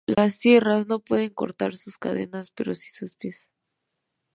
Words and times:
Las 0.07 0.33
sierras 0.33 0.87
no 0.87 0.99
pueden 0.99 1.29
cortar 1.29 1.77
sus 1.77 1.99
cadenas, 1.99 2.49
pero 2.49 2.73
sí 2.73 2.89
sus 2.91 3.13
pies. 3.15 3.47